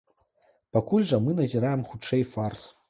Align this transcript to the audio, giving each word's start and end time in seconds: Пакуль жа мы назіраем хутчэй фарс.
Пакуль 0.77 1.05
жа 1.11 1.21
мы 1.27 1.37
назіраем 1.41 1.87
хутчэй 1.93 2.29
фарс. 2.35 2.71